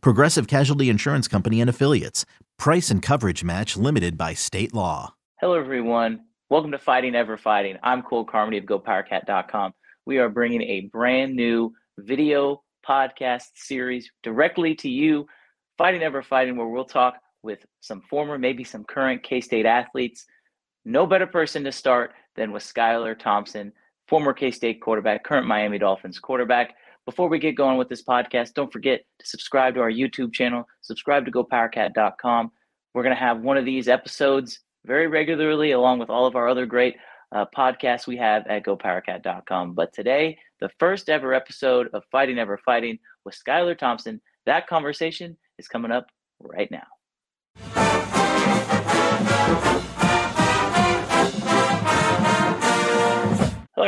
[0.00, 2.24] Progressive Casualty Insurance Company and Affiliates.
[2.58, 5.14] Price and coverage match limited by state law.
[5.40, 6.20] Hello, everyone.
[6.50, 7.78] Welcome to Fighting Ever Fighting.
[7.82, 9.72] I'm Cole Carmody of GoPowerCat.com.
[10.06, 15.26] We are bringing a brand new video podcast series directly to you,
[15.78, 20.26] Fighting Ever Fighting, where we'll talk with some former, maybe some current K State athletes.
[20.84, 23.72] No better person to start than with Skylar Thompson,
[24.06, 26.74] former K State quarterback, current Miami Dolphins quarterback.
[27.06, 30.64] Before we get going with this podcast, don't forget to subscribe to our YouTube channel,
[30.80, 32.50] subscribe to GoPowerCat.com.
[32.94, 36.48] We're going to have one of these episodes very regularly, along with all of our
[36.48, 36.96] other great
[37.34, 39.74] uh, podcasts we have at GoPowerCat.com.
[39.74, 44.20] But today, the first ever episode of Fighting Ever Fighting with Skylar Thompson.
[44.46, 46.06] That conversation is coming up
[46.40, 46.93] right now.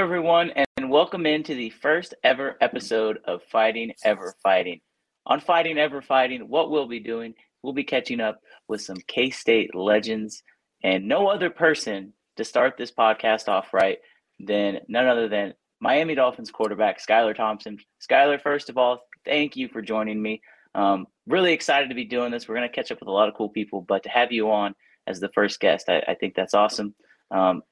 [0.07, 4.81] Everyone, and welcome into the first ever episode of Fighting Ever Fighting.
[5.27, 9.31] On Fighting Ever Fighting, what we'll be doing, we'll be catching up with some K
[9.31, 10.45] State legends,
[10.85, 13.99] and no other person to start this podcast off right
[14.39, 17.77] than none other than Miami Dolphins quarterback Skylar Thompson.
[18.01, 20.41] Skylar, first of all, thank you for joining me.
[20.77, 22.47] Um, really excited to be doing this.
[22.47, 24.53] We're going to catch up with a lot of cool people, but to have you
[24.53, 24.77] on
[25.09, 26.95] as the first guest, I, I think that's awesome.
[27.33, 27.63] Um,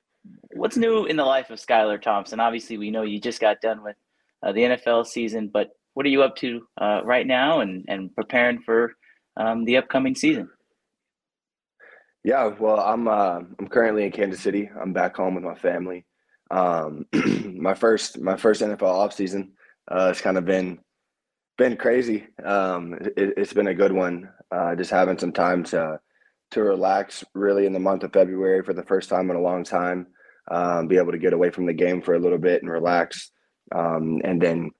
[0.55, 2.41] what's new in the life of Skylar Thompson?
[2.41, 3.97] Obviously, we know you just got done with
[4.42, 8.14] uh, the NFL season, but what are you up to uh, right now and, and
[8.14, 8.94] preparing for
[9.36, 10.48] um, the upcoming season?
[12.25, 14.70] Yeah, well, I'm uh, I'm currently in Kansas City.
[14.81, 16.06] I'm back home with my family.
[16.50, 17.06] Um,
[17.55, 19.50] my first my first NFL offseason.
[19.91, 20.78] Uh, it's kind of been
[21.59, 22.26] been crazy.
[22.43, 24.31] Um, it, has been a good one.
[24.50, 26.00] Uh, just having some time to
[26.53, 29.62] to relax, really, in the month of February for the first time in a long
[29.62, 30.06] time.
[30.50, 33.31] Um, be able to get away from the game for a little bit and relax,
[33.75, 34.71] um, and then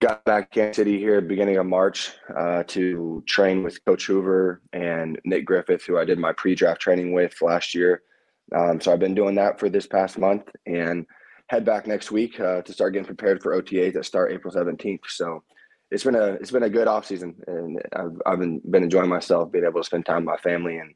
[0.00, 5.18] got back Kansas City here beginning of March uh, to train with Coach Hoover and
[5.24, 8.02] Nick Griffith, who I did my pre-draft training with last year.
[8.54, 11.06] Um, so I've been doing that for this past month and
[11.48, 15.00] head back next week uh, to start getting prepared for OTAs that start April 17th.
[15.08, 15.42] So
[15.90, 19.08] it's been a it's been a good off season, and I've I've been been enjoying
[19.08, 20.94] myself, being able to spend time with my family and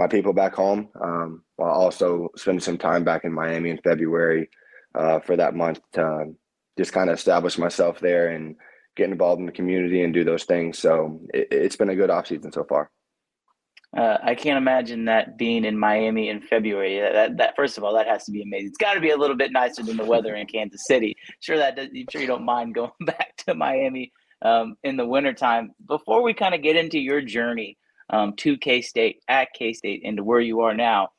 [0.00, 4.48] my people back home, um, while also spending some time back in Miami in February
[4.94, 6.34] uh, for that month to
[6.78, 8.56] just kind of establish myself there and
[8.96, 10.78] get involved in the community and do those things.
[10.78, 12.90] So it, has been a good off season so far.
[13.94, 16.98] Uh, I can't imagine that being in Miami in February.
[17.00, 18.68] That, that first of all, that has to be amazing.
[18.68, 21.14] It's got to be a little bit nicer than the weather in Kansas City.
[21.40, 25.72] Sure, that does, sure you don't mind going back to Miami um, in the wintertime.
[25.86, 27.76] Before we kind of get into your journey
[28.10, 31.10] um, to K State, at K State, and to where you are now,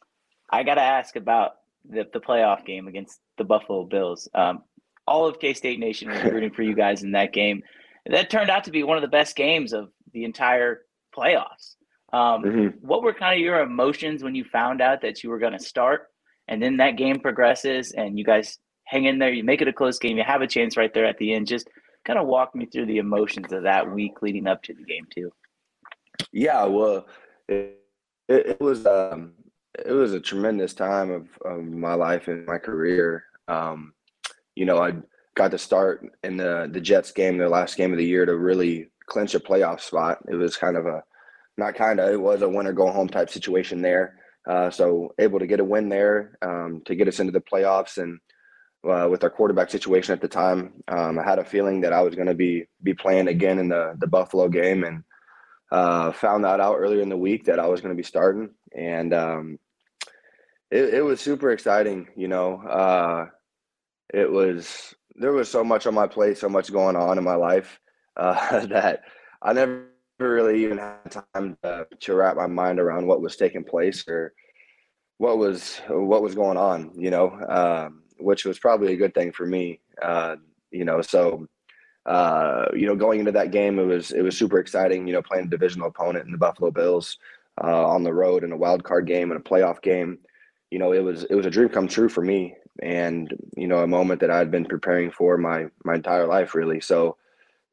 [0.50, 1.54] I got to ask about
[1.90, 4.30] the, the playoff game against the Buffalo Bills.
[4.34, 4.64] Um,
[5.08, 7.64] all of K State Nation was rooting for you guys in that game.
[8.06, 10.82] That turned out to be one of the best games of the entire
[11.16, 11.76] playoffs.
[12.14, 12.68] Um, mm-hmm.
[12.86, 15.60] What were kind of your emotions when you found out that you were going to
[15.60, 16.08] start,
[16.48, 19.74] and then that game progresses, and you guys hang in there, you make it a
[19.74, 21.48] close game, you have a chance right there at the end.
[21.48, 21.70] Just
[22.04, 25.08] kind of walk me through the emotions of that week leading up to the game
[25.10, 25.32] too.
[26.32, 27.08] Yeah, well,
[27.48, 27.80] it,
[28.28, 29.34] it, was um,
[29.86, 33.24] it was a tremendous time of, of my life and my career.
[33.48, 33.94] Um,
[34.56, 34.94] you know, I
[35.36, 38.36] got to start in the the Jets game, the last game of the year, to
[38.36, 40.20] really clinch a playoff spot.
[40.30, 41.04] It was kind of a
[41.58, 44.18] not kind of, it was a winner go home type situation there.
[44.50, 47.98] Uh, so able to get a win there um, to get us into the playoffs
[47.98, 48.20] and
[48.84, 52.02] uh, with our quarterback situation at the time, um, I had a feeling that I
[52.02, 55.04] was going to be be playing again in the the Buffalo game, and
[55.72, 58.50] uh, found that out earlier in the week that I was going to be starting,
[58.76, 59.60] and um,
[60.70, 62.08] it, it, was super exciting.
[62.16, 63.28] You know, uh,
[64.14, 67.36] it was there was so much on my plate, so much going on in my
[67.36, 67.80] life
[68.18, 69.04] uh, that
[69.42, 69.86] I never
[70.20, 74.34] really even had time to, to wrap my mind around what was taking place or
[75.20, 76.92] what was what was going on.
[76.96, 79.80] You know, um, which was probably a good thing for me.
[80.02, 80.36] Uh,
[80.70, 81.48] you know, so
[82.06, 85.08] uh, you know, going into that game, it was it was super exciting.
[85.08, 87.18] You know, playing a divisional opponent in the Buffalo Bills
[87.64, 90.20] uh, on the road in a wild card game and a playoff game.
[90.72, 93.80] You know, it was it was a dream come true for me, and you know,
[93.80, 96.82] a moment that I had been preparing for my my entire life, really.
[96.82, 97.18] So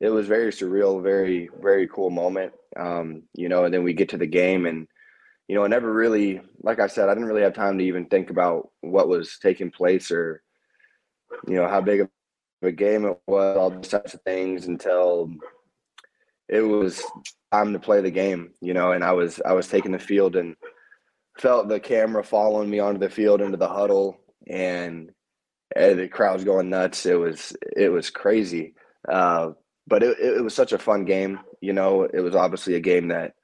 [0.00, 2.52] it was very surreal, very very cool moment.
[2.76, 4.86] Um, you know, and then we get to the game and
[5.48, 8.04] you know, I never really, like I said, I didn't really have time to even
[8.04, 10.42] think about what was taking place or,
[11.46, 12.10] you know, how big of
[12.62, 15.30] a game it was, all these types of things until
[16.48, 17.02] it was
[17.52, 20.36] time to play the game, you know, and I was I was taking the field
[20.36, 20.56] and
[21.38, 25.10] felt the camera following me onto the field into the huddle and,
[25.76, 27.06] and the crowd's going nuts.
[27.06, 28.74] It was it was crazy.
[29.08, 29.52] Uh,
[29.86, 32.02] but it, it was such a fun game, you know.
[32.02, 33.34] It was obviously a game that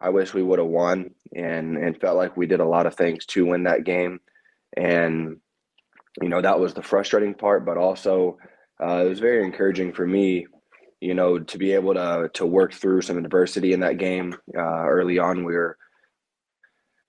[0.00, 2.94] I wish we would have won and and felt like we did a lot of
[2.94, 4.20] things to win that game.
[4.76, 5.38] And
[6.20, 8.38] you know, that was the frustrating part, but also
[8.82, 10.46] uh, it was very encouraging for me,
[11.00, 14.36] you know, to be able to to work through some adversity in that game.
[14.56, 15.76] Uh, early on, we were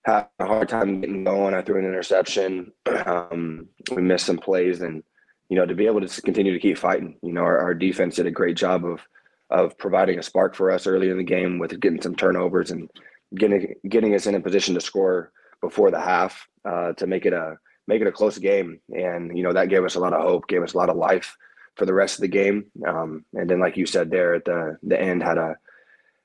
[0.04, 1.54] having a hard time getting going.
[1.54, 2.72] I threw an interception.
[3.06, 5.02] Um, we missed some plays, and
[5.48, 7.16] you know, to be able to continue to keep fighting.
[7.22, 9.00] You know, our, our defense did a great job of
[9.50, 12.88] of providing a spark for us early in the game with getting some turnovers and
[13.34, 17.32] getting getting us in a position to score before the half uh, to make it
[17.32, 17.56] a
[17.86, 18.80] make it a close game.
[18.92, 20.96] And you know that gave us a lot of hope, gave us a lot of
[20.96, 21.36] life
[21.80, 22.66] for the rest of the game.
[22.86, 25.56] Um, and then, like you said there at the the end, had a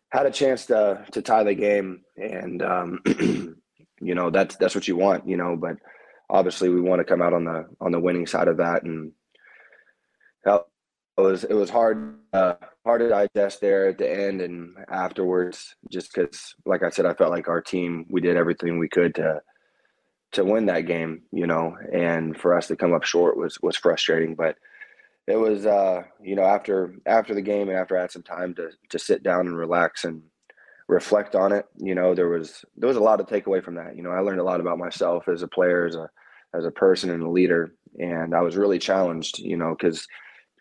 [0.10, 2.02] had a chance to to tie the game.
[2.18, 3.00] And um,
[4.02, 5.56] you know that's that's what you want, you know.
[5.56, 5.78] But
[6.30, 9.14] obviously, we want to come out on the on the winning side of that and.
[11.18, 12.56] It was it was hard uh,
[12.86, 17.14] hard to digest there at the end and afterwards, just because, like I said, I
[17.14, 19.42] felt like our team we did everything we could to
[20.34, 23.78] to win that game, you know, and for us to come up short was was
[23.78, 24.36] frustrating.
[24.36, 24.58] But
[25.28, 28.54] it was, uh, you know, after after the game and after I had some time
[28.56, 30.22] to to sit down and relax and
[30.88, 33.76] reflect on it, you know, there was there was a lot to take away from
[33.76, 33.96] that.
[33.96, 36.10] You know, I learned a lot about myself as a player, as a
[36.54, 40.08] as a person and a leader, and I was really challenged, you know, because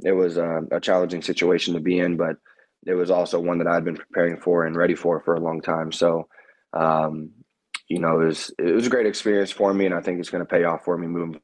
[0.00, 2.36] it was a, a, challenging situation to be in, but
[2.84, 5.60] it was also one that I'd been preparing for and ready for for a long
[5.60, 5.92] time.
[5.92, 6.26] So,
[6.72, 7.30] um,
[7.88, 10.30] you know, it was it was a great experience for me, and I think it's
[10.30, 11.40] going to pay off for me moving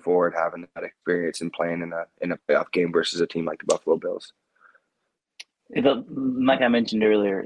[0.00, 3.44] forward, having that experience and playing in a in a playoff game versus a team
[3.44, 4.32] like the Buffalo Bills.
[5.74, 7.44] Like I mentioned earlier,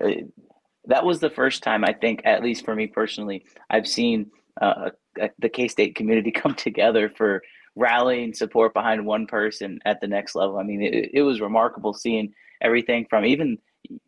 [0.87, 4.31] that was the first time I think, at least for me personally, I've seen
[4.61, 4.91] uh,
[5.39, 7.43] the K State community come together for
[7.77, 10.59] rallying support behind one person at the next level.
[10.59, 13.59] I mean, it, it was remarkable seeing everything from even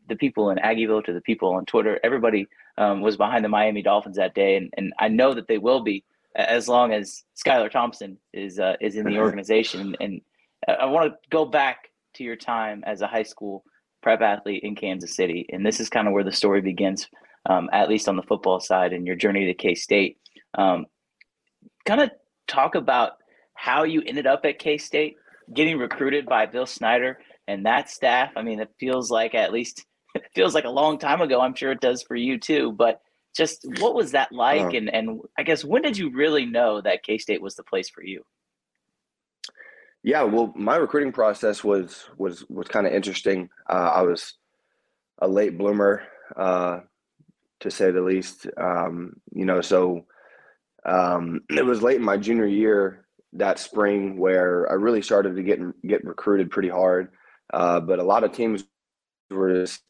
[0.09, 1.99] the people in Aggieville to the people on Twitter.
[2.03, 2.47] Everybody
[2.79, 5.83] um, was behind the Miami Dolphins that day, and, and I know that they will
[5.83, 6.05] be
[6.37, 9.97] as long as Skylar Thompson is uh, is in the organization.
[10.01, 10.21] And
[10.69, 13.65] I want to go back to your time as a high school
[14.03, 17.09] prep athlete in Kansas City, and this is kind of where the story begins,
[17.49, 20.19] um, at least on the football side, and your journey to K State.
[20.55, 20.87] Um,
[21.87, 22.11] kind of
[22.47, 23.13] talk about
[23.55, 25.17] how you ended up at K State,
[25.53, 27.19] getting recruited by Bill Snyder
[27.49, 28.31] and that staff.
[28.37, 29.85] I mean, it feels like at least
[30.15, 31.41] it feels like a long time ago.
[31.41, 32.73] I'm sure it does for you too.
[32.73, 33.01] But
[33.37, 34.75] just what was that like?
[34.75, 37.63] Uh, and and I guess when did you really know that K State was the
[37.63, 38.25] place for you?
[40.03, 43.49] Yeah, well, my recruiting process was was was kind of interesting.
[43.69, 44.35] Uh, I was
[45.19, 46.03] a late bloomer,
[46.37, 46.81] uh,
[47.61, 48.47] to say the least.
[48.57, 50.07] Um, you know, so
[50.85, 55.43] um, it was late in my junior year that spring where I really started to
[55.43, 57.11] get get recruited pretty hard.
[57.53, 58.65] Uh, but a lot of teams
[59.31, 59.83] were just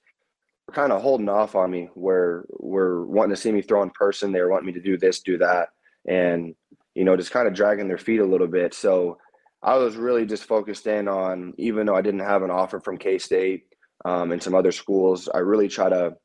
[0.73, 4.33] kind of holding off on me where were wanting to see me throw in person.
[4.33, 5.69] They were wanting me to do this, do that,
[6.07, 6.55] and
[6.95, 8.75] you know, just kind of dragging their feet a little bit.
[8.75, 9.19] So
[9.62, 12.99] I was really just focused in on, even though I didn't have an offer from
[12.99, 13.64] K State
[14.05, 16.17] um, and some other schools, I really try to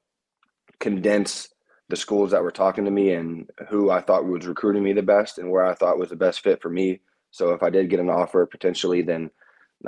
[0.80, 1.50] condense
[1.90, 5.02] the schools that were talking to me and who I thought was recruiting me the
[5.02, 7.02] best and where I thought was the best fit for me
[7.32, 9.32] so if I did get an offer potentially, then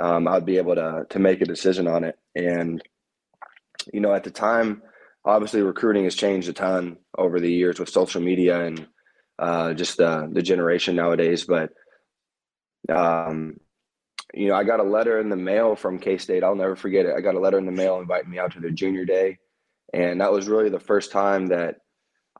[0.00, 2.18] um, I'd be able to to make a decision on it.
[2.34, 2.82] And
[3.92, 4.82] you know, at the time,
[5.24, 8.86] obviously recruiting has changed a ton over the years with social media and
[9.38, 11.44] uh, just the the generation nowadays.
[11.44, 11.70] But
[12.88, 13.56] um,
[14.32, 16.44] you know, I got a letter in the mail from K State.
[16.44, 17.14] I'll never forget it.
[17.16, 19.38] I got a letter in the mail inviting me out to their junior day,
[19.92, 21.76] and that was really the first time that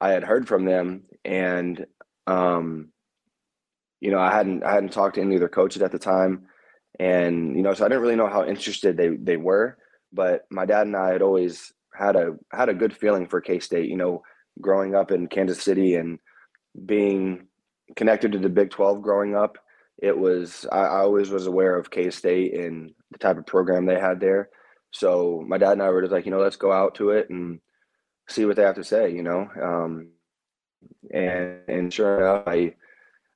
[0.00, 1.04] I had heard from them.
[1.24, 1.86] And
[2.26, 2.90] um,
[4.00, 6.46] you know, I hadn't I hadn't talked to any of their coaches at the time,
[6.98, 9.78] and you know, so I didn't really know how interested they they were.
[10.14, 13.58] But my dad and I had always had a had a good feeling for K
[13.58, 13.90] State.
[13.90, 14.22] You know,
[14.60, 16.18] growing up in Kansas City and
[16.86, 17.48] being
[17.96, 19.58] connected to the Big Twelve growing up,
[19.98, 23.86] it was I, I always was aware of K State and the type of program
[23.86, 24.48] they had there.
[24.92, 27.28] So my dad and I were just like, you know, let's go out to it
[27.28, 27.60] and
[28.28, 29.12] see what they have to say.
[29.12, 30.08] You know, um,
[31.12, 32.74] and and sure enough, I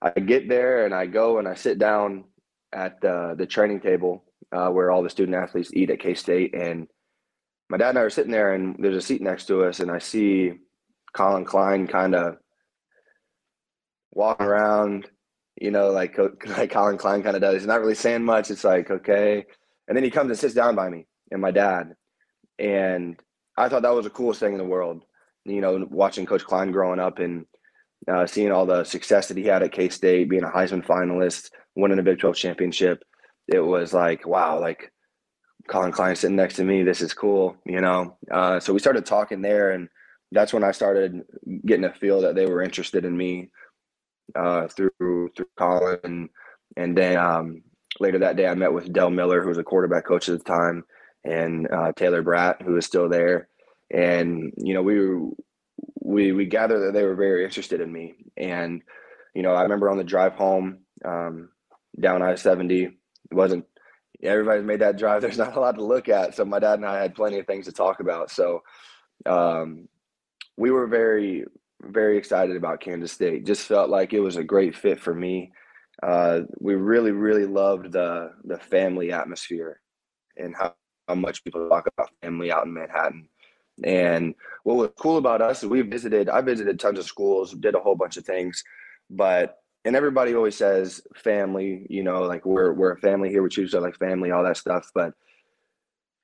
[0.01, 2.25] I get there and I go and I sit down
[2.73, 6.55] at the, the training table uh, where all the student athletes eat at K State.
[6.55, 6.89] And
[7.69, 9.91] my dad and I are sitting there, and there's a seat next to us, and
[9.91, 10.53] I see
[11.13, 12.37] Collin Klein kind of
[14.13, 15.09] walking around,
[15.61, 17.55] you know, like like Collin Klein kind of does.
[17.55, 18.51] He's not really saying much.
[18.51, 19.45] It's like okay,
[19.87, 21.95] and then he comes and sits down by me and my dad,
[22.59, 23.21] and
[23.57, 25.03] I thought that was the coolest thing in the world.
[25.45, 27.47] You know, watching Coach Klein growing up and
[28.07, 31.51] uh, seeing all the success that he had at K State, being a Heisman finalist,
[31.75, 33.03] winning a Big 12 championship,
[33.49, 34.93] it was like, wow, like
[35.69, 36.83] Collin Klein sitting next to me.
[36.83, 38.17] This is cool, you know.
[38.31, 39.89] Uh, so we started talking there, and
[40.33, 41.23] that's when I started
[41.65, 43.51] getting a feel that they were interested in me
[44.35, 45.99] uh, through through Collin.
[46.05, 46.29] And,
[46.77, 47.63] and then um,
[48.01, 50.45] later that day, I met with Del Miller, who was a quarterback coach at the
[50.45, 50.85] time,
[51.25, 53.49] and uh, Taylor Braet, who was still there.
[53.91, 55.31] And you know, we were
[56.03, 58.15] we we gathered that they were very interested in me.
[58.37, 58.83] And
[59.35, 61.51] you know, I remember on the drive home um,
[61.99, 62.98] down I seventy,
[63.31, 63.65] it wasn't
[64.23, 65.23] everybody's made that drive.
[65.23, 67.47] There's not a lot to look at, so my dad and I had plenty of
[67.47, 68.31] things to talk about.
[68.31, 68.63] So
[69.27, 69.89] um,
[70.57, 71.45] we were very
[71.81, 73.47] very excited about Kansas State.
[73.47, 75.53] Just felt like it was a great fit for me.
[76.03, 79.81] Uh, we really really loved the the family atmosphere
[80.37, 80.75] and how,
[81.09, 83.29] how much people talk about family out in Manhattan.
[83.85, 87.75] And what was cool about us is we visited, I visited tons of schools, did
[87.75, 88.65] a whole bunch of things,
[89.11, 89.59] but
[89.89, 93.71] and everybody always says family, you know, like we're we're a family here, we choose
[93.71, 94.91] to like family, all that stuff.
[94.95, 95.15] But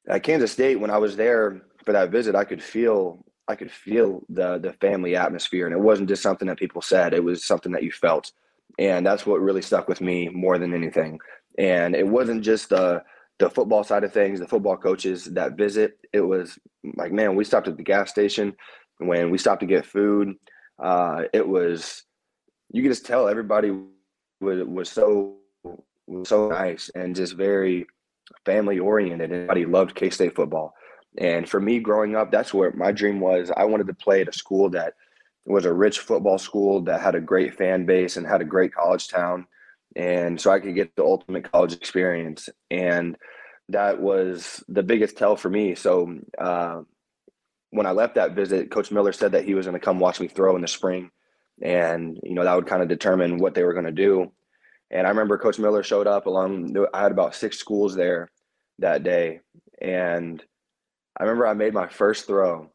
[0.07, 3.71] at Kansas State, when I was there for that visit, I could feel I could
[3.71, 5.65] feel the the family atmosphere.
[5.67, 8.33] And it wasn't just something that people said, it was something that you felt.
[8.79, 11.19] And that's what really stuck with me more than anything.
[11.57, 13.03] And it wasn't just the
[13.39, 16.59] the football side of things, the football coaches that visit, it was
[16.97, 18.55] like, man, we stopped at the gas station
[18.99, 20.35] when we stopped to get food.
[20.79, 22.05] Uh, it was,
[22.75, 23.71] you could just tell everybody
[24.41, 25.37] was, was so,
[26.07, 27.87] was so nice and just very
[28.45, 29.33] family oriented.
[29.33, 30.75] Everybody loved K State football.
[31.17, 33.51] And for me growing up, that's where my dream was.
[33.57, 34.95] I wanted to play at a school that
[35.47, 38.75] was a rich football school that had a great fan base and had a great
[38.75, 39.47] college town
[39.97, 42.49] and so I could get the ultimate college experience.
[42.71, 43.17] And
[43.69, 45.75] that was the biggest tell for me.
[45.75, 46.81] So uh,
[47.71, 50.21] when I left that visit, Coach Miller said that he was going to come watch
[50.21, 51.11] me throw in the spring,
[51.63, 54.33] and you know that would kind of determine what they were going to do.
[54.91, 56.77] And I remember Coach Miller showed up along.
[56.93, 58.31] I had about six schools there
[58.79, 59.41] that day,
[59.81, 60.43] and
[61.19, 62.71] I remember I made my first throw,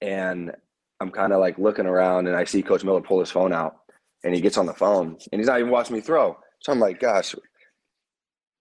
[0.00, 0.52] and
[1.00, 3.76] I'm kind of like looking around, and I see Coach Miller pull his phone out
[4.26, 6.36] and he gets on the phone and he's not even watching me throw.
[6.60, 7.34] So I'm like, gosh,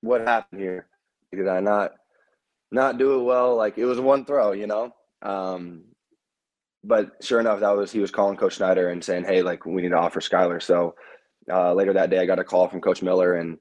[0.01, 0.87] what happened here?
[1.31, 1.93] Did I not
[2.71, 3.55] not do it well?
[3.55, 4.93] Like it was one throw, you know.
[5.23, 5.85] Um,
[6.85, 9.81] but sure enough, that was he was calling Coach Snyder and saying, "Hey, like we
[9.81, 10.95] need to offer Skylar." So
[11.51, 13.57] uh, later that day, I got a call from Coach Miller, and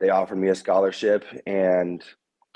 [0.00, 1.24] they offered me a scholarship.
[1.46, 2.02] And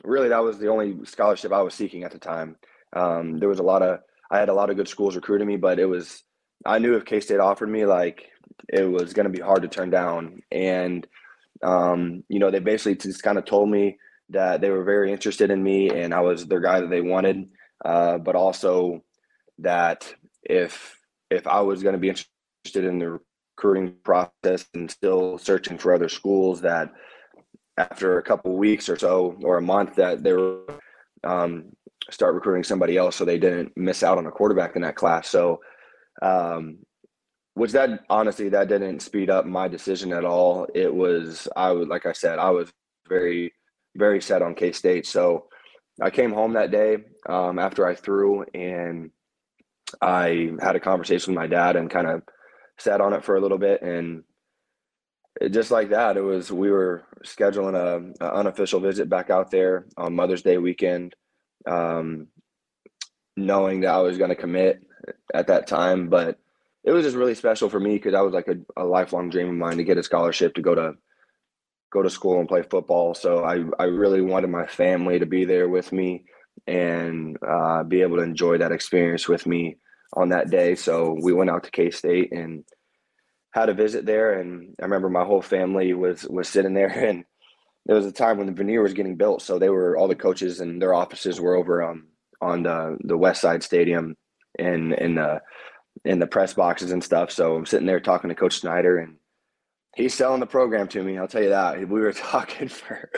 [0.04, 2.56] really, that was the only scholarship I was seeking at the time.
[2.92, 4.00] Um, there was a lot of
[4.30, 6.24] I had a lot of good schools recruiting me, but it was
[6.66, 8.28] I knew if K State offered me, like
[8.68, 10.42] it was going to be hard to turn down.
[10.50, 11.06] And,
[11.62, 13.98] um, you know, they basically just kind of told me
[14.30, 17.48] that they were very interested in me and I was their guy that they wanted,
[17.84, 19.02] uh, but also
[19.62, 20.12] that
[20.42, 20.96] if
[21.30, 23.20] if I was going to be interested in the
[23.56, 26.92] recruiting process and still searching for other schools, that
[27.76, 30.64] after a couple weeks or so or a month, that they were
[31.24, 31.66] um,
[32.10, 35.28] start recruiting somebody else so they didn't miss out on a quarterback in that class.
[35.28, 35.60] So
[36.22, 36.78] um,
[37.54, 41.88] which that honestly that didn't speed up my decision at all it was i would
[41.88, 42.72] like i said i was
[43.08, 43.52] very
[43.96, 45.46] very set on k-state so
[46.00, 46.98] i came home that day
[47.28, 49.10] um, after i threw and
[50.00, 52.23] i had a conversation with my dad and kind of
[52.78, 54.25] sat on it for a little bit and
[55.40, 59.50] it, just like that it was we were scheduling a, a, unofficial visit back out
[59.50, 61.14] there on mother's day weekend
[61.66, 62.26] um,
[63.37, 64.82] knowing that i was going to commit
[65.35, 66.38] at that time but
[66.85, 69.49] it was just really special for me because I was like a, a, lifelong dream
[69.49, 70.94] of mine to get a scholarship to go to
[71.92, 73.14] go to school and play football.
[73.14, 76.25] So I I really wanted my family to be there with me
[76.66, 79.76] and uh, be able to enjoy that experience with me
[80.14, 80.75] on that day.
[80.75, 82.64] So we went out to K State and
[83.52, 87.25] had a visit there, and I remember my whole family was was sitting there and.
[87.87, 90.14] There was a time when the Vanier was getting built, so they were all the
[90.14, 92.09] coaches and their offices were over um,
[92.40, 94.16] on the the West Side Stadium
[94.59, 95.40] in in the
[96.04, 97.30] in the press boxes and stuff.
[97.30, 99.16] So I'm sitting there talking to Coach Snyder, and
[99.95, 101.19] he's selling the program to me.
[101.19, 101.78] I'll tell you that.
[101.78, 103.11] We were talking for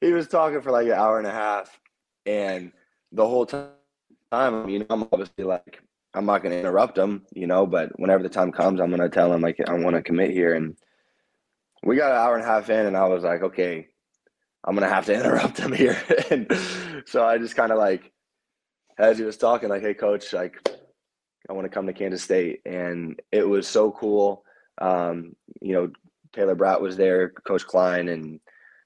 [0.00, 1.78] he was talking for like an hour and a half,
[2.26, 2.72] and
[3.12, 3.68] the whole time,
[4.68, 5.80] you know, I'm obviously like
[6.14, 9.00] I'm not going to interrupt him, you know, but whenever the time comes, I'm going
[9.00, 10.76] to tell him like I want to commit here, and
[11.82, 13.88] we got an hour and a half in, and I was like, okay.
[14.64, 16.02] I'm gonna have to interrupt him here.
[16.30, 16.50] and
[17.06, 18.12] so I just kind of like,
[18.98, 20.66] as he was talking, like, hey, coach, like,
[21.48, 24.44] I want to come to Kansas State, and it was so cool.
[24.80, 25.90] Um, you know,
[26.32, 28.40] Taylor Braet was there, Coach Klein, and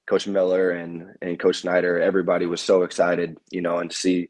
[0.08, 2.00] Coach Miller, and and Coach Snyder.
[2.00, 4.28] Everybody was so excited, you know, and to see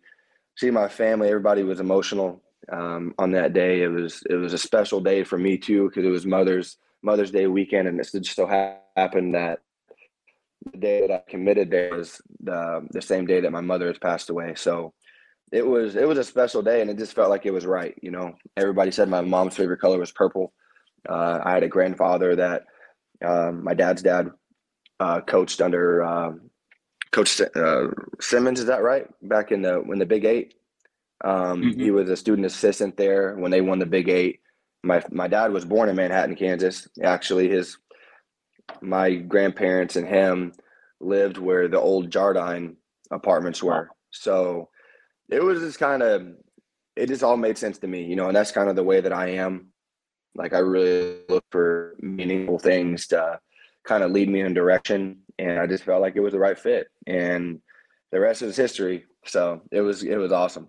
[0.57, 1.29] see my family.
[1.29, 2.43] Everybody was emotional
[2.73, 3.83] um, on that day.
[3.83, 7.31] It was it was a special day for me too because it was Mother's Mother's
[7.31, 8.47] Day weekend, and it just so
[8.97, 9.61] happened that
[10.73, 13.99] the day that I committed there was the the same day that my mother has
[13.99, 14.55] passed away.
[14.57, 14.93] So
[15.53, 17.95] it was it was a special day, and it just felt like it was right.
[18.03, 20.53] You know, everybody said my mom's favorite color was purple.
[21.09, 22.65] Uh, I had a grandfather that
[23.25, 24.31] um, my dad's dad
[25.01, 26.33] uh, coached under uh,
[27.11, 27.89] Coach uh,
[28.21, 28.61] Simmons.
[28.61, 29.07] Is that right?
[29.23, 30.55] Back in the when the Big Eight,
[31.25, 31.81] um, mm-hmm.
[31.81, 34.41] he was a student assistant there when they won the Big Eight.
[34.83, 36.89] My my dad was born in Manhattan, Kansas.
[37.03, 37.79] Actually, his
[38.81, 40.53] my grandparents and him
[41.01, 42.77] lived where the old Jardine
[43.11, 43.89] apartments were.
[44.11, 44.69] So
[45.31, 46.27] it was just kind of
[46.97, 49.01] it just all made sense to me, you know, and that's kind of the way
[49.01, 49.69] that I am.
[50.35, 53.41] Like I really look for meaningful things to
[53.89, 56.59] kind of lead me in direction, and I just felt like it was the right
[56.59, 57.61] fit, and
[58.13, 59.07] the rest is history.
[59.25, 60.69] So it was it was awesome.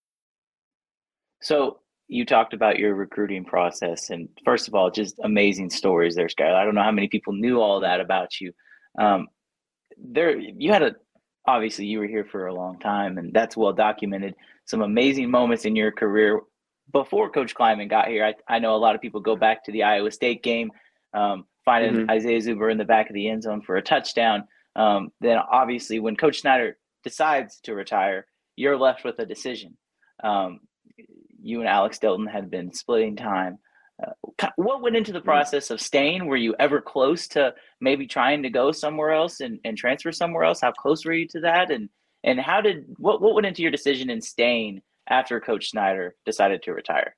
[1.41, 6.27] So you talked about your recruiting process, and first of all, just amazing stories there,
[6.27, 6.55] Skylar.
[6.55, 8.53] I don't know how many people knew all that about you.
[8.99, 9.27] Um,
[9.97, 10.95] there, you had a
[11.47, 14.35] obviously you were here for a long time, and that's well documented.
[14.65, 16.41] Some amazing moments in your career
[16.91, 18.25] before Coach Klieman got here.
[18.25, 20.71] I, I know a lot of people go back to the Iowa State game,
[21.13, 22.11] um, finding mm-hmm.
[22.11, 24.43] Isaiah Zuber in the back of the end zone for a touchdown.
[24.75, 28.25] Um, then obviously, when Coach Snyder decides to retire,
[28.55, 29.77] you're left with a decision.
[30.23, 30.59] Um,
[31.41, 33.57] you and Alex Delton had been splitting time.
[34.01, 35.25] Uh, what went into the mm.
[35.25, 36.25] process of staying?
[36.25, 40.43] Were you ever close to maybe trying to go somewhere else and, and transfer somewhere
[40.43, 40.61] else?
[40.61, 41.71] How close were you to that?
[41.71, 41.89] And
[42.23, 46.63] and how did what what went into your decision in staying after Coach Snyder decided
[46.63, 47.15] to retire?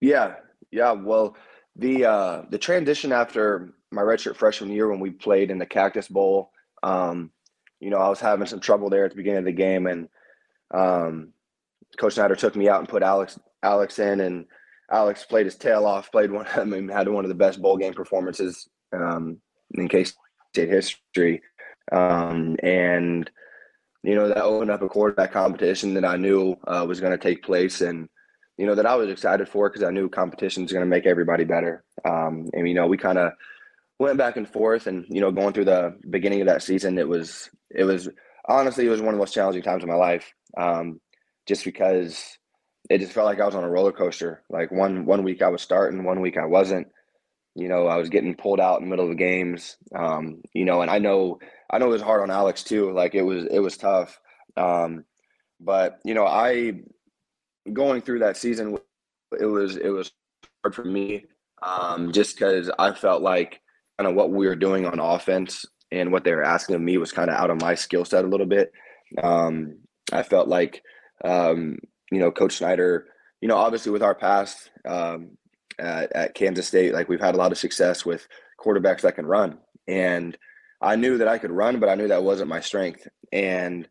[0.00, 0.36] Yeah,
[0.70, 0.92] yeah.
[0.92, 1.36] Well,
[1.76, 6.08] the uh, the transition after my redshirt freshman year when we played in the Cactus
[6.08, 6.50] Bowl,
[6.82, 7.30] um,
[7.80, 10.08] you know, I was having some trouble there at the beginning of the game, and
[10.72, 11.32] um,
[11.98, 14.46] Coach Snyder took me out and put Alex Alex in, and
[14.90, 16.10] Alex played his tail off.
[16.10, 19.38] Played one, I mean, had one of the best bowl game performances um,
[19.72, 21.42] in K State history,
[21.92, 23.30] um, and
[24.02, 27.18] you know that opened up a quarterback competition that I knew uh, was going to
[27.18, 28.08] take place, and
[28.56, 31.06] you know that I was excited for because I knew competition is going to make
[31.06, 31.84] everybody better.
[32.04, 33.32] Um, and you know we kind of
[33.98, 37.08] went back and forth, and you know going through the beginning of that season, it
[37.08, 38.08] was it was
[38.48, 40.32] honestly it was one of the most challenging times of my life.
[40.56, 41.00] Um,
[41.48, 42.38] just because
[42.90, 44.42] it just felt like I was on a roller coaster.
[44.50, 46.86] Like one one week I was starting, one week I wasn't.
[47.54, 49.76] You know, I was getting pulled out in the middle of games.
[49.96, 52.92] Um, you know, and I know I know it was hard on Alex too.
[52.92, 54.20] Like it was it was tough.
[54.56, 55.04] Um,
[55.58, 56.82] but you know, I
[57.72, 58.78] going through that season,
[59.40, 60.12] it was it was
[60.62, 61.24] hard for me
[61.62, 63.60] um, just because I felt like
[63.98, 66.98] kind of what we were doing on offense and what they were asking of me
[66.98, 68.70] was kind of out of my skill set a little bit.
[69.22, 69.78] Um,
[70.12, 70.82] I felt like
[71.24, 71.78] um,
[72.10, 73.06] you know, Coach Snyder,
[73.40, 75.36] you know, obviously with our past um,
[75.78, 78.26] at, at Kansas State, like we've had a lot of success with
[78.60, 79.58] quarterbacks that can run.
[79.86, 80.36] And
[80.80, 83.06] I knew that I could run, but I knew that wasn't my strength.
[83.32, 83.88] And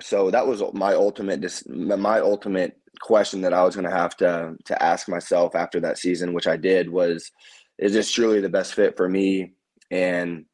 [0.00, 4.56] so that was my ultimate, my ultimate question that I was going to have to
[4.66, 7.30] to ask myself after that season, which I did, was,
[7.78, 9.52] is this truly the best fit for me
[9.90, 10.44] and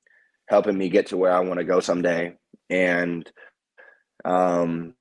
[0.48, 2.36] helping me get to where I want to go someday?
[2.70, 3.30] And
[4.24, 4.94] um,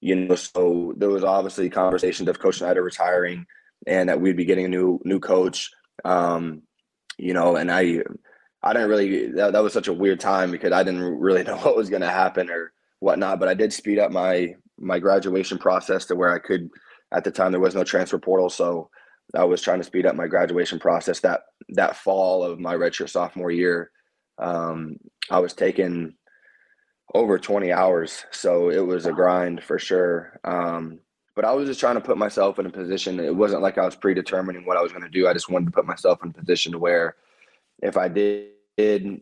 [0.00, 3.46] you know, so there was obviously conversations of Coach Snyder retiring
[3.86, 5.70] and that we'd be getting a new new coach.
[6.04, 6.62] Um,
[7.16, 8.02] you know, and I
[8.62, 11.56] I didn't really that, that was such a weird time because I didn't really know
[11.56, 13.40] what was gonna happen or whatnot.
[13.40, 16.70] But I did speed up my my graduation process to where I could
[17.12, 18.50] at the time there was no transfer portal.
[18.50, 18.90] So
[19.34, 23.10] I was trying to speed up my graduation process that that fall of my redshirt
[23.10, 23.90] sophomore year.
[24.38, 24.96] Um,
[25.30, 26.14] I was taking
[27.14, 28.24] over 20 hours.
[28.30, 30.38] So it was a grind for sure.
[30.44, 31.00] Um,
[31.34, 33.20] but I was just trying to put myself in a position.
[33.20, 35.28] It wasn't like I was predetermining what I was going to do.
[35.28, 37.14] I just wanted to put myself in a position to where
[37.80, 39.20] if I did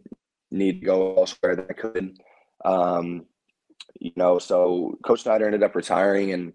[0.51, 2.18] need to go elsewhere, that I could.
[2.64, 3.27] Um,
[4.01, 6.53] you know, so Coach Snyder ended up retiring, and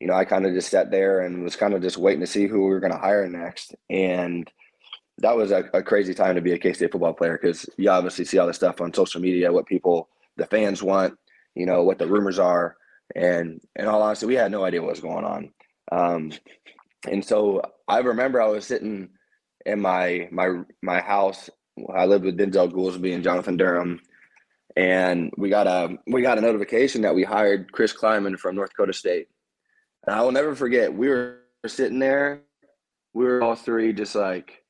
[0.00, 2.26] you know, I kind of just sat there and was kind of just waiting to
[2.26, 3.74] see who we were going to hire next.
[3.90, 4.50] And
[5.18, 7.90] that was a, a crazy time to be a K State football player because you
[7.90, 11.14] obviously see all the stuff on social media, what people, the fans want,
[11.54, 12.76] you know, what the rumors are.
[13.14, 15.50] And in all honesty, we had no idea what was going on.
[15.90, 16.32] Um,
[17.06, 19.10] and so I remember I was sitting
[19.66, 21.50] in my my my house.
[21.94, 24.00] I lived with Denzel Goolsby and Jonathan Durham,
[24.76, 28.70] and we got a we got a notification that we hired Chris Klieman from North
[28.70, 29.28] Dakota State.
[30.06, 30.92] And I will never forget.
[30.92, 32.42] We were sitting there.
[33.14, 34.64] We were all three just like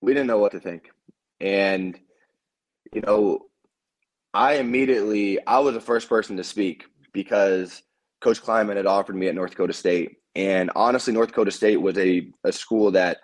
[0.00, 0.90] we didn't know what to think,
[1.40, 1.98] and
[2.92, 3.47] you know
[4.34, 7.82] I immediately I was the first person to speak because
[8.20, 10.16] Coach Klieman had offered me at North Dakota State.
[10.34, 13.18] And honestly, North Dakota State was a, a school that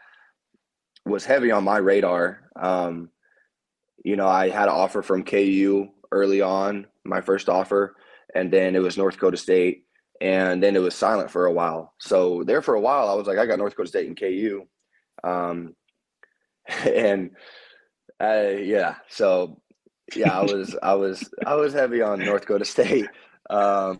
[1.04, 2.50] was heavy on my radar.
[2.56, 3.10] Um,
[4.04, 7.96] you know, I had an offer from KU early on, my first offer,
[8.34, 9.84] and then it was North Dakota State,
[10.20, 11.94] and then it was silent for a while.
[11.98, 14.66] So there for a while, I was like, I got North Dakota State and KU,
[15.22, 15.74] um,
[16.68, 17.30] and
[18.22, 19.60] uh, yeah, so
[20.14, 23.08] yeah, I was I was I was heavy on North Dakota State,
[23.50, 23.98] um,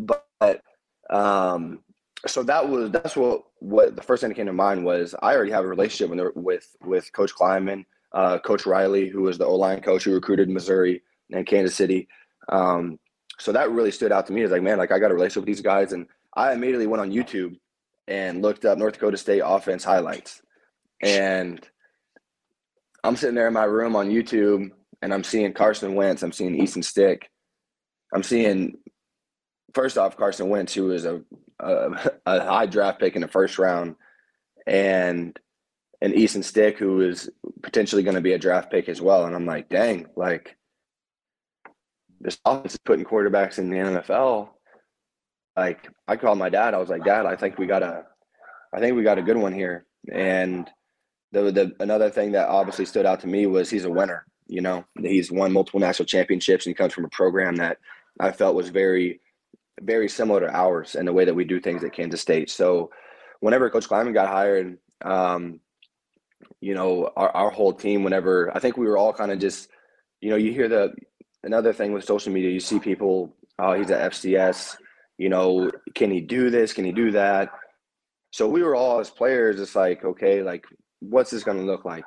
[0.00, 0.62] but
[1.08, 1.80] um,
[2.26, 5.34] so that was that's what what the first thing that came to mind was I
[5.34, 9.54] already have a relationship with with Coach Klieman, uh, Coach Riley, who was the O
[9.54, 12.08] line coach who recruited Missouri and Kansas City.
[12.48, 12.98] Um,
[13.38, 14.42] so that really stood out to me.
[14.42, 17.00] It's like man, like I got a relationship with these guys, and I immediately went
[17.00, 17.58] on YouTube
[18.08, 20.42] and looked up North Dakota State offense highlights,
[21.00, 21.66] and
[23.02, 24.70] I'm sitting there in my room on YouTube
[25.02, 27.30] and I'm seeing Carson Wentz, I'm seeing Easton Stick,
[28.14, 28.76] I'm seeing
[29.74, 31.22] first off Carson Wentz, who was a,
[31.58, 33.96] a, a high draft pick in the first round,
[34.66, 35.38] and
[36.02, 37.30] and Easton Stick, who is
[37.62, 39.26] potentially going to be a draft pick as well.
[39.26, 40.56] And I'm like, dang, like
[42.20, 44.48] this offense is putting quarterbacks in the NFL.
[45.56, 46.74] Like I called my dad.
[46.74, 48.04] I was like, Dad, I think we got a,
[48.74, 49.86] I think we got a good one here.
[50.10, 50.70] And
[51.32, 54.26] the, the another thing that obviously stood out to me was he's a winner.
[54.46, 57.78] You know, he's won multiple national championships, and he comes from a program that
[58.18, 59.20] I felt was very,
[59.80, 62.50] very similar to ours in the way that we do things at Kansas State.
[62.50, 62.90] So,
[63.38, 65.60] whenever Coach Klieman got hired, um,
[66.60, 69.68] you know, our, our whole team, whenever I think we were all kind of just,
[70.20, 70.94] you know, you hear the
[71.44, 74.76] another thing with social media, you see people, oh, he's at FCS,
[75.16, 76.72] you know, can he do this?
[76.72, 77.50] Can he do that?
[78.32, 80.64] So we were all as players, it's like, okay, like
[81.00, 82.04] what's this going to look like?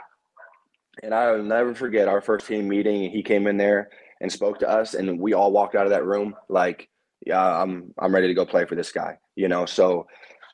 [1.02, 3.12] And I'll never forget our first team meeting.
[3.12, 3.90] He came in there
[4.22, 6.90] and spoke to us, and we all walked out of that room like,
[7.26, 10.08] "Yeah, I'm I'm ready to go play for this guy." You know, so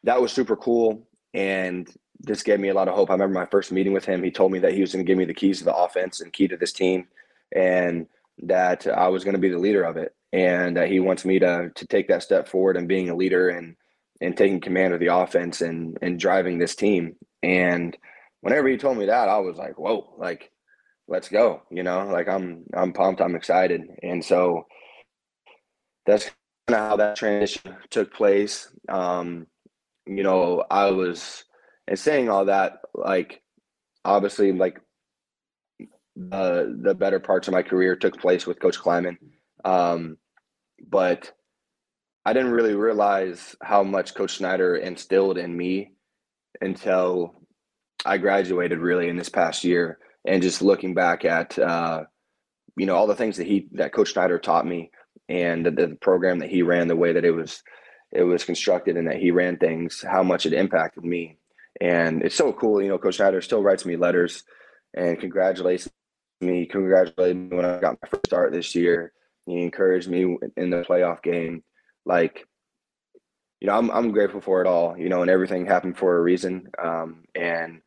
[0.04, 1.89] that was super cool, and
[2.21, 3.10] this gave me a lot of hope.
[3.10, 4.23] I remember my first meeting with him.
[4.23, 6.21] He told me that he was going to give me the keys to the offense
[6.21, 7.08] and key to this team,
[7.54, 8.08] and
[8.43, 11.39] that I was going to be the leader of it, and that he wants me
[11.39, 13.75] to to take that step forward and being a leader and
[14.21, 17.15] and taking command of the offense and and driving this team.
[17.43, 17.97] And
[18.41, 20.52] whenever he told me that, I was like, whoa, like,
[21.08, 21.63] let's go.
[21.71, 23.82] You know, like I'm I'm pumped, I'm excited.
[24.04, 24.65] And so
[26.06, 26.32] that's
[26.67, 28.69] kind of how that transition took place.
[28.88, 29.47] Um,
[30.06, 31.43] you know, I was
[31.88, 33.41] and saying all that, like
[34.06, 34.80] obviously like
[36.15, 39.17] the the better parts of my career took place with Coach Klieman.
[39.65, 40.17] Um,
[40.88, 41.32] but
[42.25, 45.93] I didn't really realize how much Coach Snyder instilled in me
[46.62, 47.38] until
[48.06, 52.04] I graduated really in this past year, and just looking back at uh,
[52.76, 54.92] you know all the things that he that Coach Snyder taught me,
[55.28, 57.62] and the, the, program that he ran, the way that it was
[58.12, 61.38] it was constructed, and that he ran things, how much it impacted me,
[61.82, 62.82] and it's so cool.
[62.82, 64.44] You know, Coach Snyder still writes me letters
[64.94, 65.90] and congratulates
[66.42, 69.14] me, congratulated me when I got my first start this year.
[69.46, 71.64] He encouraged me in the playoff game,
[72.06, 72.46] like
[73.60, 76.22] you know, I'm I'm grateful for it all, you know, and everything happened for a
[76.22, 76.70] reason.
[76.82, 77.82] Um, and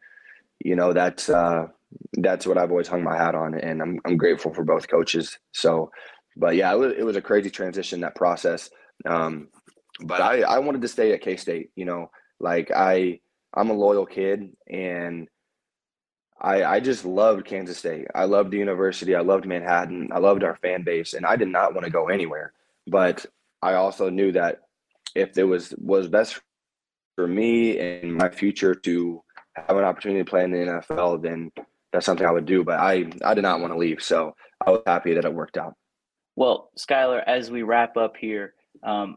[0.65, 1.67] you know that's uh,
[2.15, 5.39] that's what I've always hung my hat on, and I'm I'm grateful for both coaches.
[5.53, 5.91] So,
[6.37, 8.71] but yeah, it was, it was a crazy transition that process.
[9.07, 9.49] Um,
[10.01, 11.71] but I I wanted to stay at K State.
[11.77, 13.21] You know, like I
[13.55, 15.29] I'm a loyal kid, and
[16.41, 18.07] I I just loved Kansas State.
[18.15, 19.15] I loved the university.
[19.15, 20.09] I loved Manhattan.
[20.13, 22.53] I loved our fan base, and I did not want to go anywhere.
[22.87, 23.27] But
[23.63, 24.63] I also knew that
[25.15, 26.41] if it was was best
[27.17, 29.23] for me and my future to
[29.57, 31.51] have an opportunity to play in the NFL, then
[31.93, 32.65] that's something I would do.
[32.65, 34.03] But I, I did not want to leave.
[34.03, 34.35] So
[34.65, 35.75] I was happy that it worked out.
[36.37, 39.17] Well, Skylar, as we wrap up here, um,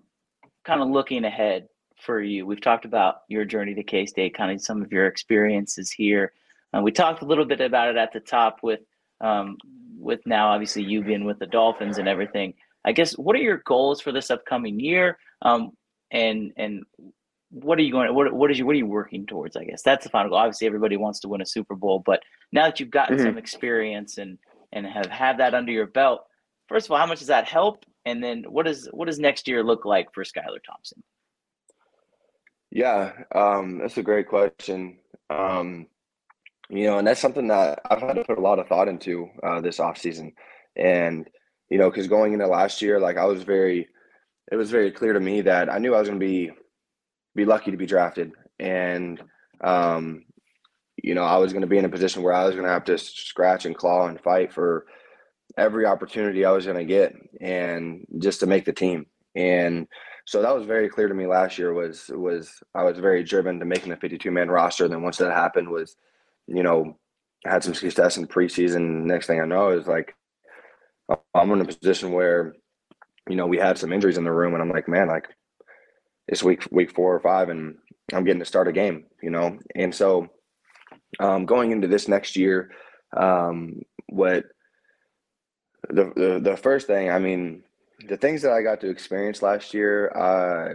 [0.66, 1.68] kind of looking ahead
[1.98, 2.46] for you.
[2.46, 6.34] We've talked about your journey to K State, kind of some of your experiences here.
[6.76, 8.82] Uh, we talked a little bit about it at the top with
[9.22, 9.58] um,
[9.98, 12.54] with now obviously you being with the Dolphins and everything.
[12.84, 15.18] I guess what are your goals for this upcoming year?
[15.42, 15.72] Um,
[16.12, 16.84] and and
[17.50, 18.14] what are you going?
[18.14, 19.56] What what is you what are you working towards?
[19.56, 20.40] I guess that's the final goal.
[20.40, 23.26] Obviously, everybody wants to win a Super Bowl, but now that you've gotten mm-hmm.
[23.26, 24.38] some experience and
[24.74, 26.26] and have had that under your belt,
[26.68, 27.86] first of all, how much does that help?
[28.06, 31.04] And then what does what does next year look like for Skylar Thompson?
[32.72, 34.98] Yeah, um, that's a great question.
[35.30, 35.88] Um,
[36.70, 39.30] you know, and that's something that I've had to put a lot of thought into
[39.44, 40.34] uh, this off season,
[40.76, 41.30] and
[41.70, 43.88] you know, because going into last year, like I was very,
[44.52, 46.52] it was very clear to me that I knew I was going to be
[47.36, 49.22] be lucky to be drafted, and
[49.62, 50.24] um,
[51.02, 52.72] you know, I was going to be in a position where I was going to
[52.72, 54.86] have to scratch and claw and fight for
[55.58, 59.06] every opportunity I was going to get, and just to make the team.
[59.36, 59.88] And
[60.26, 61.74] so that was very clear to me last year.
[61.74, 64.86] Was was I was very driven to making the 52 man roster.
[64.86, 65.96] And then once that happened, was
[66.48, 66.98] you know
[67.46, 69.04] had some success in preseason.
[69.04, 70.16] Next thing I know is like
[71.34, 72.56] I'm in a position where
[73.30, 75.28] you know we had some injuries in the room, and I'm like, man, like
[76.28, 77.78] it's week week four or five, and
[78.14, 79.58] I'm getting to start a game, you know.
[79.76, 80.28] And so
[81.20, 82.72] um, going into this next year,
[83.16, 84.46] um, what
[85.90, 87.64] the, the the first thing, I mean,
[88.08, 90.74] the things that I got to experience last year, I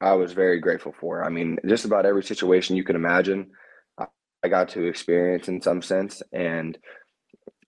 [0.00, 1.24] I was very grateful for.
[1.24, 3.50] I mean, just about every situation you can imagine,
[3.98, 6.76] I got to experience in some sense, and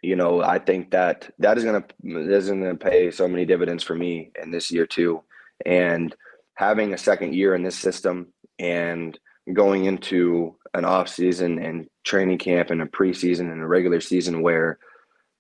[0.03, 3.83] you know, I think that that is gonna that is gonna pay so many dividends
[3.83, 5.23] for me in this year too.
[5.65, 6.15] And
[6.57, 9.19] having a second year in this system and
[9.53, 14.43] going into an off season and training camp and a preseason and a regular season
[14.43, 14.79] where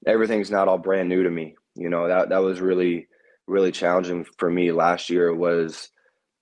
[0.07, 1.57] everything's not all brand new to me.
[1.75, 3.09] You know, that that was really
[3.47, 5.91] really challenging for me last year was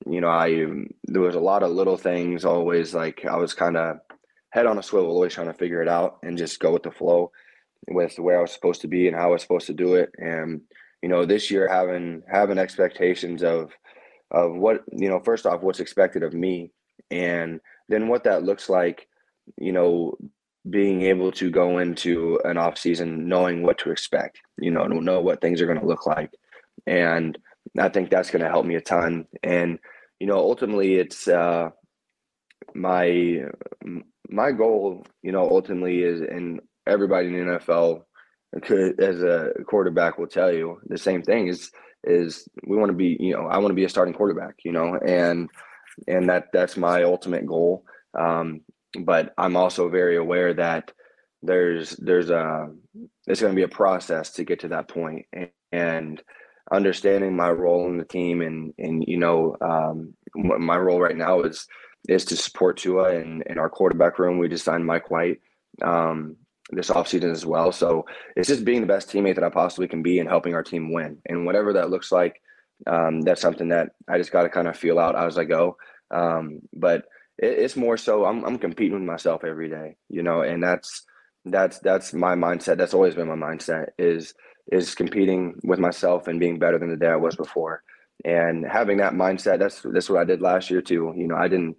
[0.06, 0.66] you know, I
[1.04, 3.98] there was a lot of little things always like I was kind of
[4.50, 6.90] head on a swivel always trying to figure it out and just go with the
[6.90, 7.32] flow
[7.88, 10.10] with where I was supposed to be and how I was supposed to do it.
[10.18, 10.60] And
[11.02, 13.72] you know, this year having having expectations of
[14.34, 16.70] of what you know first off what's expected of me
[17.10, 19.08] and then what that looks like
[19.58, 20.16] you know
[20.68, 25.04] being able to go into an off season knowing what to expect you know and
[25.04, 26.30] know what things are going to look like.
[26.86, 27.38] And
[27.78, 29.26] i think that's going to help me a ton.
[29.42, 29.78] And
[30.20, 31.70] you know ultimately it's uh
[32.74, 33.42] my
[34.28, 38.02] my goal you know ultimately is and everybody in the nfl
[38.62, 41.70] could as a quarterback will tell you the same thing is
[42.06, 44.72] is we want to be, you know, I want to be a starting quarterback, you
[44.72, 45.48] know, and
[46.06, 47.84] and that that's my ultimate goal.
[48.18, 48.60] Um,
[49.00, 50.92] but I'm also very aware that
[51.42, 52.68] there's there's a
[53.26, 56.22] it's going to be a process to get to that point, and, and
[56.72, 61.40] understanding my role in the team and and you know um, my role right now
[61.40, 61.66] is
[62.08, 64.38] is to support Tua and in our quarterback room.
[64.38, 65.40] We just signed Mike White.
[65.82, 66.36] Um,
[66.70, 67.72] this offseason as well.
[67.72, 70.62] So it's just being the best teammate that I possibly can be and helping our
[70.62, 71.18] team win.
[71.26, 72.40] And whatever that looks like,
[72.86, 75.76] um, that's something that I just got to kind of feel out as I go.
[76.10, 77.04] Um, but
[77.38, 81.04] it, it's more so I'm, I'm competing with myself every day, you know, and that's
[81.44, 82.78] that's that's my mindset.
[82.78, 84.34] That's always been my mindset is
[84.72, 87.82] is competing with myself and being better than the day I was before.
[88.24, 91.12] And having that mindset, that's that's what I did last year too.
[91.16, 91.76] You know, I didn't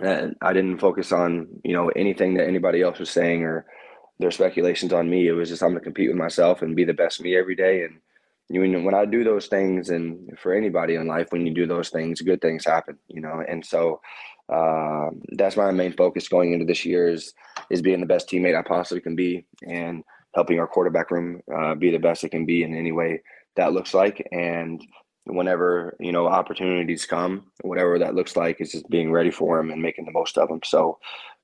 [0.00, 3.66] and I didn't focus on you know anything that anybody else was saying or
[4.18, 5.28] their speculations on me.
[5.28, 7.82] It was just I'm to compete with myself and be the best me every day.
[7.82, 8.00] And
[8.48, 11.66] you know, when I do those things, and for anybody in life, when you do
[11.66, 12.98] those things, good things happen.
[13.08, 14.00] You know, and so
[14.48, 17.34] uh, that's my main focus going into this year is
[17.70, 20.02] is being the best teammate I possibly can be and
[20.34, 23.20] helping our quarterback room uh, be the best it can be in any way
[23.56, 24.26] that looks like.
[24.32, 24.80] And
[25.28, 29.70] whenever you know opportunities come, whatever that looks like, is just being ready for them
[29.70, 30.60] and making the most of them.
[30.64, 30.98] So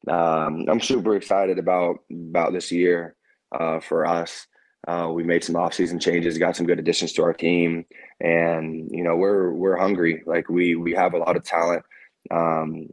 [0.09, 3.17] um, I'm super excited about about this year
[3.59, 4.47] uh, for us.
[4.87, 7.85] Uh, we made some offseason changes, got some good additions to our team,
[8.21, 10.23] and you know we're we're hungry.
[10.27, 11.85] Like we we have a lot of talent.
[12.31, 12.89] Um,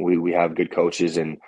[0.00, 1.38] we we have good coaches and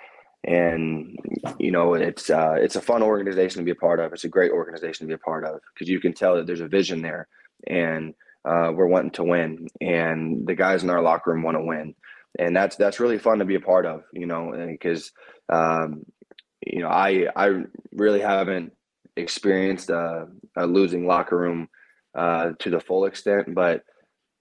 [0.45, 1.17] and
[1.57, 4.13] you know it's uh, it's a fun organization to be a part of.
[4.13, 6.61] It's a great organization to be a part of because you can tell that there's
[6.61, 7.27] a vision there
[7.67, 8.13] and
[8.45, 11.95] uh, we're wanting to win, and the guys in our locker room want to win,
[12.37, 15.11] and that's that's really fun to be a part of, you know, because
[15.49, 16.05] um,
[16.65, 18.73] you know I I really haven't
[19.15, 21.67] experienced a, a losing locker room
[22.15, 23.83] uh, to the full extent, but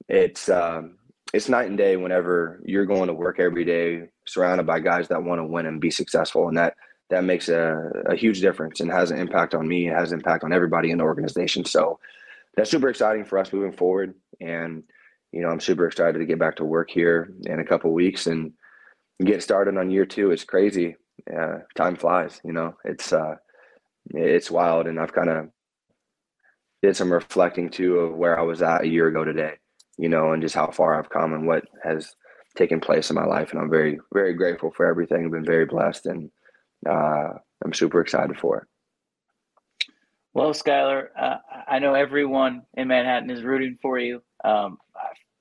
[0.09, 0.99] it's um,
[1.35, 5.23] it's night and day whenever you're going to work every day surrounded by guys that
[5.23, 6.75] want to win and be successful, and that
[7.11, 9.89] that makes a, a huge difference and has an impact on me.
[9.89, 11.65] It has an impact on everybody in the organization.
[11.65, 11.99] So
[12.59, 14.14] that's super exciting for us moving forward.
[14.40, 14.83] And
[15.33, 18.27] you know, I'm super excited to get back to work here in a couple weeks
[18.27, 18.53] and
[19.25, 20.33] get started on year two.
[20.33, 20.97] It's crazy.
[21.33, 22.40] Uh, time flies.
[22.44, 23.37] You know, it's uh,
[24.11, 25.49] it's wild, and I've kind of
[26.83, 29.55] did some reflecting too of where I was at a year ago today.
[29.97, 32.14] You know, and just how far I've come and what has
[32.57, 33.53] taken place in my life.
[33.53, 35.25] And I'm very, very grateful for everything.
[35.25, 36.31] I've been very blessed, and
[36.88, 38.68] uh, I'm super excited for it.
[40.38, 44.22] Well, Skylar, uh, I know everyone in Manhattan is rooting for you.
[44.44, 44.79] Um,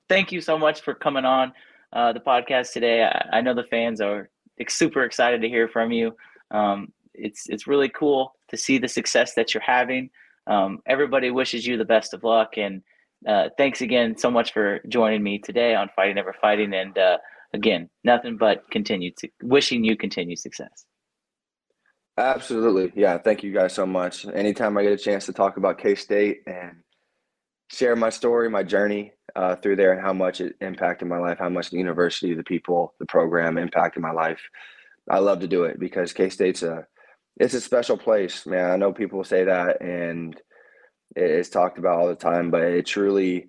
[0.08, 1.52] thank you so much for coming on
[1.92, 3.04] uh, the podcast today.
[3.04, 4.28] I, I, know the fans are
[4.68, 6.16] super excited to hear from you.
[6.50, 10.10] Um, it's it's really cool to see the success that you're having.
[10.48, 12.82] Um, everybody wishes you the best of luck, and
[13.24, 16.74] uh, thanks again so much for joining me today on Fighting Ever Fighting.
[16.74, 17.18] And uh,
[17.54, 20.87] again, nothing but continued wishing you continued success.
[22.18, 23.16] Absolutely, yeah.
[23.18, 24.26] Thank you guys so much.
[24.26, 26.78] Anytime I get a chance to talk about K State and
[27.70, 31.38] share my story, my journey uh, through there, and how much it impacted my life,
[31.38, 34.40] how much the university, the people, the program impacted my life.
[35.08, 36.88] I love to do it because K State's a
[37.36, 38.68] it's a special place, man.
[38.72, 40.40] I know people say that and
[41.14, 43.48] it's talked about all the time, but it truly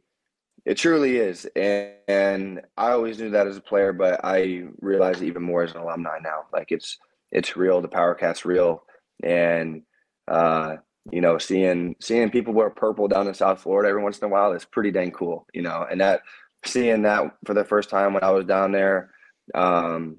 [0.65, 1.47] it truly is.
[1.55, 5.71] And, and I always knew that as a player, but I realize even more as
[5.71, 6.43] an alumni now.
[6.53, 6.99] Like it's
[7.31, 8.83] it's real, the power cat's real.
[9.23, 9.83] And
[10.27, 10.77] uh,
[11.11, 14.29] you know, seeing seeing people wear purple down in South Florida every once in a
[14.29, 15.85] while is pretty dang cool, you know.
[15.89, 16.21] And that
[16.65, 19.11] seeing that for the first time when I was down there,
[19.55, 20.17] um,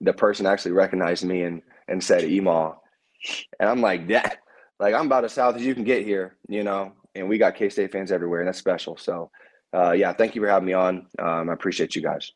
[0.00, 2.74] the person actually recognized me and and said Emaw.
[3.58, 4.38] And I'm like, that
[4.78, 7.54] like I'm about as south as you can get here, you know, and we got
[7.54, 8.96] K State fans everywhere, and that's special.
[8.96, 9.30] So,
[9.74, 11.06] uh, yeah, thank you for having me on.
[11.18, 12.32] Um, I appreciate you guys.